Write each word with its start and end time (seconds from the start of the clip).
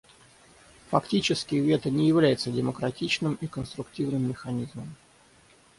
Фактически, 0.89 1.59
вето 1.67 1.91
не 1.97 2.07
является 2.07 2.51
демократичным 2.59 3.37
и 3.39 3.45
конструктивным 3.47 4.27
механизмом. 4.29 4.95